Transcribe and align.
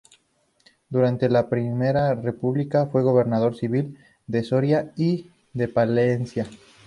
Durante 0.89 1.29
la 1.29 1.47
Primera 1.47 2.15
República 2.15 2.87
fue 2.87 3.03
gobernador 3.03 3.55
civil 3.55 3.99
de 4.25 4.43
Soria 4.43 4.93
y 4.97 5.29
de 5.53 5.67
Palencia. 5.67 6.47